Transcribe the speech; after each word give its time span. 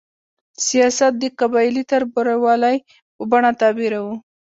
سیاست 0.67 1.13
د 1.19 1.23
قبایلي 1.39 1.83
تربورولۍ 1.91 2.77
په 3.15 3.23
بڼه 3.31 3.51
تعبیروو. 3.61 4.13